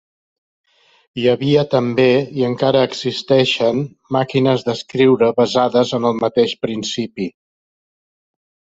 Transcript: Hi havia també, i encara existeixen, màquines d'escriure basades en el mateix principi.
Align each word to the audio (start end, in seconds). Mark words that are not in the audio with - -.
Hi 1.23 1.27
havia 1.33 1.65
també, 1.73 2.05
i 2.39 2.47
encara 2.47 2.81
existeixen, 2.89 3.85
màquines 4.19 4.67
d'escriure 4.71 5.33
basades 5.45 5.97
en 6.01 6.13
el 6.13 6.21
mateix 6.27 6.61
principi. 6.69 7.33